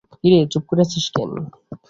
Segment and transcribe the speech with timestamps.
[0.13, 1.31] কি রে, চুপ করে আছিস কেন?